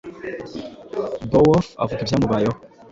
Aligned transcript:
Beowulf 1.29 1.67
avuga 1.83 2.01
ibyamubayeho 2.01 2.53